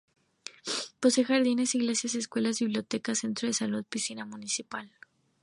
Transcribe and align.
Posee 0.99 1.23
jardines, 1.25 1.75
iglesia, 1.75 2.09
escuela, 2.17 2.49
biblioteca, 2.59 3.13
centro 3.13 3.47
de 3.47 3.53
salud 3.53 3.81
y 3.81 3.91
piscina 3.91 4.25
municipal. 4.25 4.91